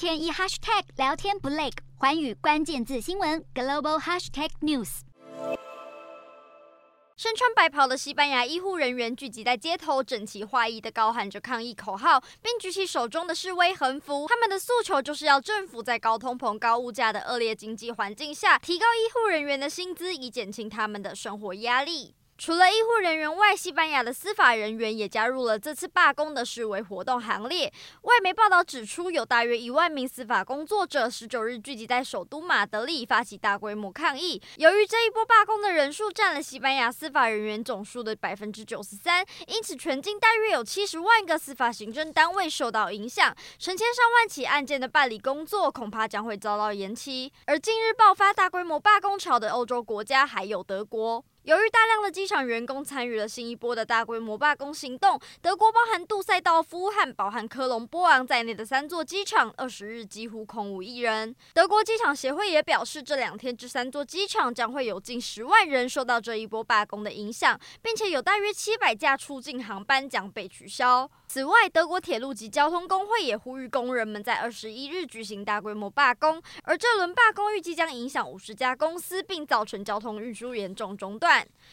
[0.00, 5.00] 天一 hashtag 聊天不累，环宇关键字新闻 global hashtag news。
[7.18, 14.26] 身穿白袍的西班牙医护人员聚集在街头，整齐划一地高喊着抗议口号，并举起手中的示威横幅。
[14.26, 22.14] 他们的诉求就是要政府在高通膨、高物价的恶劣经济环境下，提高医护人员的薪资，以减轻他们的生活压力。
[22.40, 27.70] 除了医护人员外，西班牙的司法人员也加入了这次罢工的示威活动行列。
[28.00, 34.40] 外媒报道指出，有大约一万名司法工作者十九日聚集在首都马德里，发起大规模抗议。
[34.56, 47.30] 由于这一波罢工的人数占了西班牙司法人员总数的百分之九十三，因此全境大约有七十万个司法行政单位受到影响，成千上万起案件的办理工作恐怕将会遭到延期。
[47.44, 51.22] 而近日爆发大规模罢工潮的欧洲国家还有德国。
[51.44, 61.34] 由于大量的机场员工参与了新一波的大规模罢工行动，德国包含杜塞道夫、汉堡和科隆波昂在内的三座机场，二十日几乎空无一人。
[61.54, 71.10] 德国机场协会也表示，这两天这三座机场将会有近十万人受到这一波罢工的影响，并且有大约七百架出境航班将被取消。
[71.26, 81.29] 此外，德国铁路及交通工会也呼吁工人们在二十一日举行大规模罢工，而这轮罢工预计将影响五十家公司，并造成交通运输严重中断。
[81.30, 81.46] 段